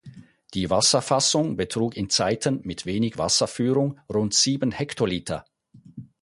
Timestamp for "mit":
2.63-2.87